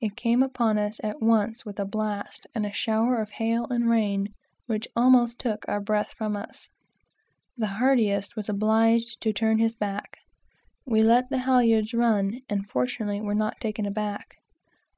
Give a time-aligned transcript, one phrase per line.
[0.00, 3.90] It came upon us at once with a blast, and a shower of hail and
[3.90, 4.28] rain,
[4.64, 6.70] which almost took our breath from us.
[7.58, 10.20] The hardiest was obliged to turn his back.
[10.86, 14.38] We let the halyards run, and fortunately were not taken aback.